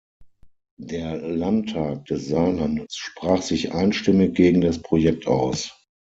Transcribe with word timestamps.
Der 0.81 1.17
Landtag 1.21 2.05
des 2.05 2.27
Saarlandes 2.29 2.95
sprach 2.95 3.43
sich 3.43 3.71
einstimmig 3.71 4.33
gegen 4.35 4.61
das 4.61 4.81
Projekt 4.81 5.27
aus. 5.27 5.79